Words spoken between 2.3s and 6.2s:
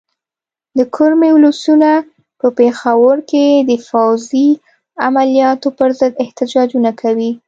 په پېښور کې د فوځي عملیاتو پر ضد